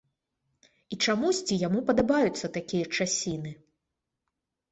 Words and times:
І 0.95 0.97
чамусьці 1.07 1.57
яму 1.67 1.79
падабаюцца 1.89 2.45
такія 2.57 2.85
часіны. 2.97 3.51